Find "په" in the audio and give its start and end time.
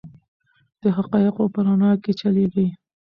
1.53-1.59